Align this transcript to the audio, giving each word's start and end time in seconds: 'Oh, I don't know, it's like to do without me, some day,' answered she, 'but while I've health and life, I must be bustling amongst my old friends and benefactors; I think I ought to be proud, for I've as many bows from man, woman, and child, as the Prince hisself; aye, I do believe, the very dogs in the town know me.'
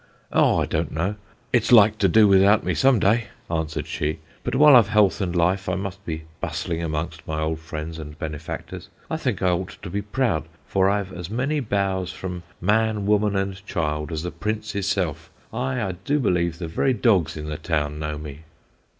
'Oh, 0.33 0.57
I 0.57 0.65
don't 0.65 0.91
know, 0.91 1.13
it's 1.53 1.71
like 1.71 1.99
to 1.99 2.07
do 2.07 2.27
without 2.27 2.63
me, 2.63 2.73
some 2.73 2.97
day,' 2.99 3.27
answered 3.51 3.85
she, 3.85 4.17
'but 4.43 4.55
while 4.55 4.75
I've 4.75 4.87
health 4.89 5.21
and 5.21 5.35
life, 5.35 5.69
I 5.69 5.75
must 5.75 6.03
be 6.07 6.23
bustling 6.39 6.81
amongst 6.81 7.21
my 7.27 7.39
old 7.39 7.59
friends 7.59 7.99
and 7.99 8.17
benefactors; 8.17 8.89
I 9.11 9.17
think 9.17 9.43
I 9.43 9.51
ought 9.51 9.77
to 9.79 9.89
be 9.91 10.01
proud, 10.01 10.45
for 10.65 10.89
I've 10.89 11.13
as 11.13 11.29
many 11.29 11.59
bows 11.59 12.11
from 12.11 12.41
man, 12.59 13.05
woman, 13.05 13.35
and 13.35 13.63
child, 13.67 14.11
as 14.11 14.23
the 14.23 14.31
Prince 14.31 14.71
hisself; 14.71 15.29
aye, 15.53 15.79
I 15.79 15.91
do 15.91 16.17
believe, 16.19 16.57
the 16.57 16.67
very 16.67 16.93
dogs 16.93 17.37
in 17.37 17.45
the 17.45 17.57
town 17.57 17.99
know 17.99 18.17
me.' 18.17 18.39